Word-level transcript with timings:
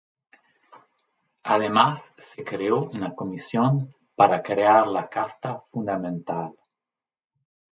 Además, 1.43 2.01
se 2.17 2.43
creó 2.43 2.89
una 2.89 3.13
comisión 3.13 3.93
para 4.15 4.41
crear 4.41 4.87
la 4.87 5.07
Carta 5.07 5.59
Fundamental. 5.59 6.55